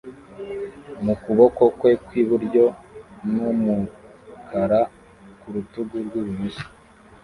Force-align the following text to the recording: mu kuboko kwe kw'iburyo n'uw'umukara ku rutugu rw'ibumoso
mu 1.05 1.13
kuboko 1.23 1.63
kwe 1.79 1.91
kw'iburyo 2.05 2.63
n'uw'umukara 3.31 4.81
ku 5.39 5.47
rutugu 5.55 5.95
rw'ibumoso 6.05 6.65